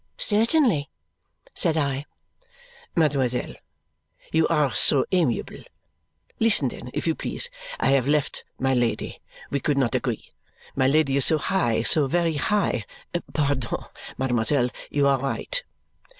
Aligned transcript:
"Certainly," 0.17 0.89
said 1.53 1.77
I. 1.77 2.07
"Mademoiselle, 2.95 3.53
you 4.31 4.47
are 4.47 4.73
so 4.73 5.05
amiable! 5.11 5.59
Listen 6.39 6.69
then, 6.69 6.89
if 6.95 7.05
you 7.05 7.13
please. 7.13 7.51
I 7.79 7.91
have 7.91 8.07
left 8.07 8.43
my 8.57 8.73
Lady. 8.73 9.19
We 9.51 9.59
could 9.59 9.77
not 9.77 9.93
agree. 9.93 10.31
My 10.75 10.87
Lady 10.87 11.17
is 11.17 11.25
so 11.25 11.37
high, 11.37 11.83
so 11.83 12.07
very 12.07 12.33
high. 12.37 12.83
Pardon! 13.31 13.77
Mademoiselle, 14.17 14.71
you 14.89 15.05
are 15.07 15.19
right!" 15.19 15.61